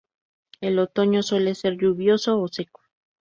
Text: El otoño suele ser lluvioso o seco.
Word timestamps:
El 0.61 0.79
otoño 0.79 1.21
suele 1.21 1.53
ser 1.53 1.75
lluvioso 1.77 2.39
o 2.41 2.47
seco. 2.47 2.81